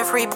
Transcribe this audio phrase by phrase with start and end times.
[0.00, 0.30] Came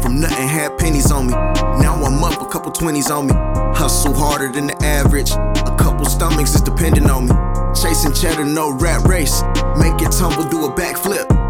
[0.00, 1.32] from nothing, had pennies on me.
[1.32, 3.34] Now I'm up, a couple 20s on me.
[3.76, 5.32] Hustle harder than the average.
[5.32, 7.34] A couple stomachs is depending on me.
[7.74, 9.42] Chasing cheddar, no rat race.
[9.76, 11.45] Make it tumble, do a backflip.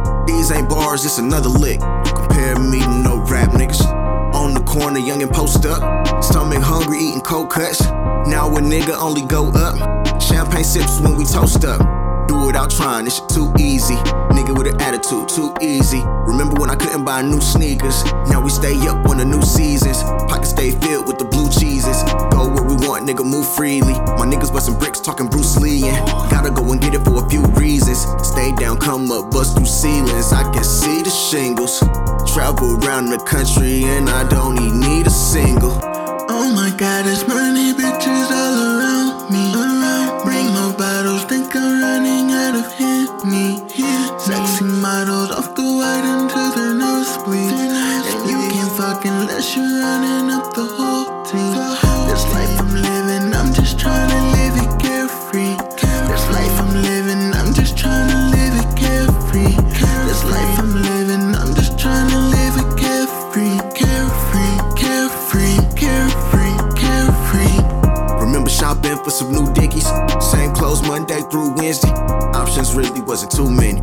[0.47, 1.81] These ain't bars, it's another lick.
[1.81, 3.85] Compare me to no rap niggas.
[4.33, 6.23] On the corner, young and post up.
[6.23, 7.83] Stomach hungry, eating cold cuts.
[7.83, 10.23] Now a nigga only go up.
[10.23, 11.81] Champagne sips when we toast up.
[12.29, 13.97] Do it without trying, this shit too easy.
[14.31, 16.03] Nigga with an attitude, too easy.
[16.05, 18.05] Remember when I couldn't buy new sneakers?
[18.31, 20.05] Now we stay up on the new seasons.
[20.31, 22.05] Pockets stay filled with the blue cheeses.
[23.07, 23.95] Nigga, move freely.
[24.19, 25.89] My niggas bustin' bricks, talking Bruce Lee.
[25.89, 28.07] And gotta go and get it for a few reasons.
[28.27, 30.33] Stay down, come up, bust through ceilings.
[30.33, 31.79] I can see the shingles.
[32.35, 35.79] Travel around the country and I don't even need a single.
[36.29, 39.55] Oh my god, there's money bitches all around me.
[39.55, 43.63] Around Bring more bottles, think I'm running out of Henny.
[44.19, 45.56] Sexy models off
[69.07, 69.87] for some new dickies?
[70.19, 71.95] Same clothes Monday through Wednesday.
[72.35, 73.81] Options really wasn't too many.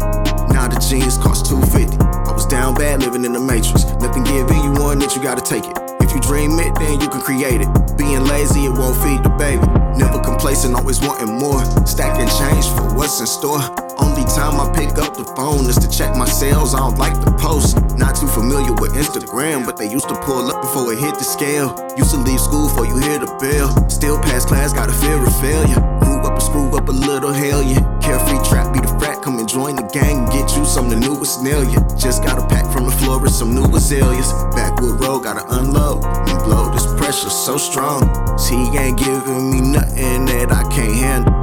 [0.51, 1.95] Now the jeans cost 250.
[2.27, 3.85] I was down bad living in the matrix.
[4.03, 5.79] Nothing giving you one that you gotta take it.
[6.03, 7.71] If you dream it, then you can create it.
[7.95, 9.63] Being lazy, it won't feed the baby.
[9.95, 11.63] Never complacent, always wanting more.
[11.87, 13.59] Stacking change for what's in store.
[13.99, 16.73] Only time I pick up the phone is to check my sales.
[16.73, 17.75] I don't like the post.
[17.99, 21.27] Not too familiar with Instagram, but they used to pull up before it hit the
[21.27, 21.75] scale.
[21.97, 23.67] Used to leave school before you hear the bell.
[23.89, 25.83] Still pass class, got a fear of failure.
[25.99, 27.83] Grew up and screw up a little hell yeah.
[27.99, 30.95] Carefree trap, be the frat, come and join the gang and get you some the
[30.95, 31.83] newest nail ya.
[31.99, 34.31] Just got a pack from the floor florist, some new azaleas.
[34.55, 36.71] Backwood road, gotta unload and blow.
[36.71, 38.07] This pressure so strong.
[38.39, 41.42] See, ain't giving me nothing that I can't handle.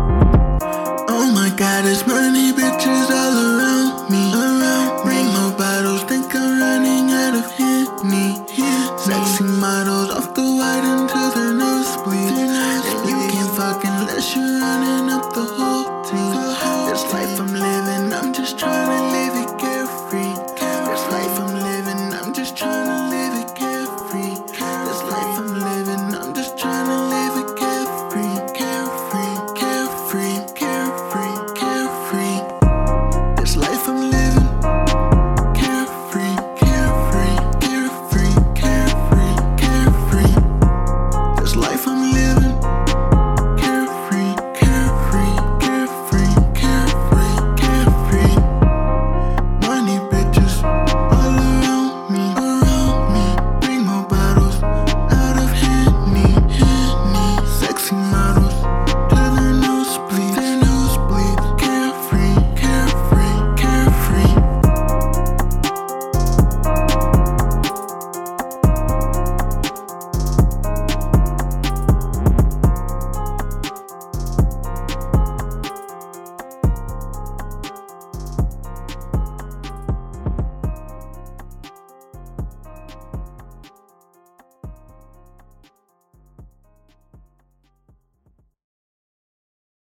[1.60, 4.32] Got as money, bitches all around me.
[4.32, 8.40] Around Bring more bottles, think I'm running out of Henny.
[8.96, 12.32] Sexy models off the white into the nosebleed.
[12.32, 16.32] And you can't fuck unless you're running up the whole team.
[16.88, 17.69] This life I'm living.